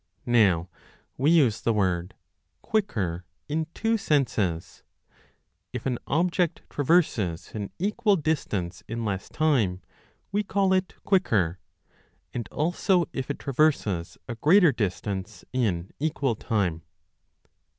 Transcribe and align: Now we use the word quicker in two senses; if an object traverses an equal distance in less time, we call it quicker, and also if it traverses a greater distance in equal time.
Now 0.25 0.67
we 1.15 1.29
use 1.29 1.61
the 1.61 1.73
word 1.73 2.15
quicker 2.63 3.23
in 3.47 3.67
two 3.75 3.99
senses; 3.99 4.81
if 5.73 5.85
an 5.85 5.99
object 6.07 6.63
traverses 6.71 7.53
an 7.53 7.69
equal 7.77 8.15
distance 8.15 8.81
in 8.87 9.05
less 9.05 9.29
time, 9.29 9.83
we 10.31 10.41
call 10.41 10.73
it 10.73 10.95
quicker, 11.03 11.59
and 12.33 12.47
also 12.51 13.05
if 13.13 13.29
it 13.29 13.37
traverses 13.37 14.17
a 14.27 14.33
greater 14.33 14.71
distance 14.71 15.45
in 15.53 15.91
equal 15.99 16.33
time. 16.33 16.81